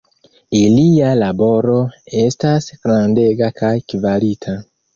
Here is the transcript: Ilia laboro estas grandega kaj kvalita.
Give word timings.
Ilia 0.59 1.11
laboro 1.23 1.75
estas 2.23 2.73
grandega 2.87 3.53
kaj 3.63 3.73
kvalita. 3.97 4.61